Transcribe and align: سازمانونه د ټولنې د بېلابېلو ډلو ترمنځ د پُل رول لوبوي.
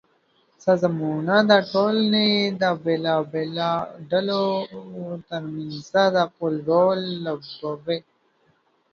سازمانونه 0.63 1.35
د 1.49 1.51
ټولنې 1.71 2.29
د 2.61 2.63
بېلابېلو 2.83 3.73
ډلو 4.09 4.43
ترمنځ 5.29 5.85
د 6.15 6.17
پُل 6.35 6.53
رول 6.69 7.01
لوبوي. 7.25 7.99